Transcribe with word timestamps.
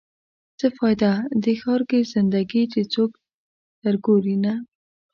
څه 0.59 0.67
فایده؟ 0.77 1.11
دې 1.43 1.53
ښار 1.61 1.81
کې 1.89 2.07
زنده 2.13 2.41
ګي 2.51 2.63
چې 2.73 2.81
څوک 2.93 3.11
در 3.81 3.95
ګوري 4.05 4.35
نه 4.43 4.53